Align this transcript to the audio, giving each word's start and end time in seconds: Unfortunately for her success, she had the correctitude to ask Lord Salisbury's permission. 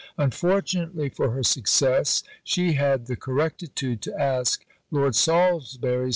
Unfortunately 0.17 1.09
for 1.09 1.29
her 1.29 1.43
success, 1.43 2.23
she 2.43 2.73
had 2.73 3.05
the 3.05 3.15
correctitude 3.15 4.01
to 4.01 4.19
ask 4.19 4.65
Lord 4.89 5.13
Salisbury's 5.13 5.77
permission. 6.05 6.09